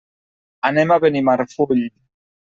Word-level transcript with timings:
Anem 0.69 0.93
a 0.95 0.97
Benimarfull. 1.05 1.85